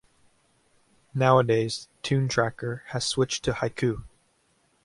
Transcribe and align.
Nowadays 1.13 1.87
TuneTracker 2.01 2.81
has 2.87 3.05
switched 3.05 3.43
to 3.45 3.51
Haiku. 3.51 4.05